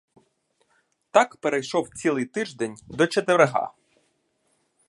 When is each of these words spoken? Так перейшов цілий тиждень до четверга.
Так 1.11 1.35
перейшов 1.37 1.89
цілий 1.89 2.25
тиждень 2.25 2.75
до 2.87 3.07
четверга. 3.07 3.73